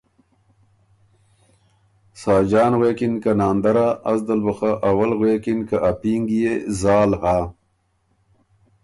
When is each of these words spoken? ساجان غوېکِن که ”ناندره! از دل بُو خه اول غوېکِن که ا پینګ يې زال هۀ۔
ساجان 2.21 2.73
غوېکِن 2.79 3.13
که 3.23 3.31
”ناندره! 3.39 3.87
از 4.11 4.19
دل 4.27 4.39
بُو 4.45 4.53
خه 4.57 4.71
اول 4.89 5.11
غوېکِن 5.19 5.59
که 5.69 5.77
ا 5.89 5.91
پینګ 6.01 6.27
يې 6.39 6.53
زال 6.81 7.11
هۀ۔ 7.21 7.37